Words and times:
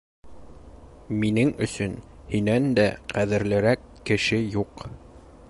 Минең 1.23 1.51
өсөн 1.67 1.93
һинән 2.33 2.67
дә 2.81 2.89
ҡәҙерлерәк 3.15 3.87
кеше 4.11 4.43
юҡ. 4.59 4.87